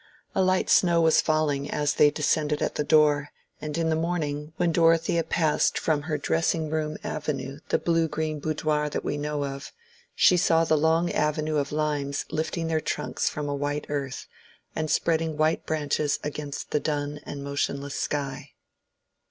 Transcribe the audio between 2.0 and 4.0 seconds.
descended at the door, and in the